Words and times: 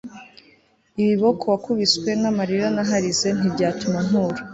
ibiboko 1.01 1.43
wakubiswe 1.51 2.09
n'amarira 2.21 2.67
naharize 2.75 3.27
ntibyatuma 3.37 3.99
ntura 4.07 4.39